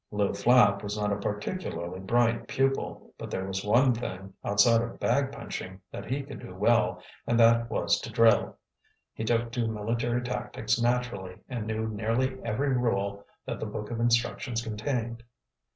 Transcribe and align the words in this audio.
Lew 0.09 0.33
Flapp 0.33 0.81
was 0.81 0.97
not 0.97 1.13
a 1.13 1.17
particularly 1.17 1.99
bright 1.99 2.47
pupil, 2.47 3.13
but 3.19 3.29
there 3.29 3.45
was 3.45 3.63
one 3.63 3.93
thing, 3.93 4.33
outside 4.43 4.81
of 4.81 4.99
bag 4.99 5.31
punching, 5.31 5.79
that 5.91 6.05
he 6.05 6.23
could 6.23 6.39
do 6.39 6.55
well, 6.55 7.03
and 7.27 7.39
that 7.39 7.69
was 7.69 8.01
to 8.01 8.09
drill. 8.11 8.57
He 9.13 9.23
took 9.23 9.51
to 9.51 9.67
military 9.67 10.23
tactics 10.23 10.81
naturally, 10.81 11.37
and 11.47 11.67
knew 11.67 11.87
nearly 11.87 12.39
every 12.43 12.75
rule 12.75 13.23
that 13.45 13.59
the 13.59 13.67
book 13.67 13.91
of 13.91 13.99
instructions 13.99 14.63
contained. 14.63 15.21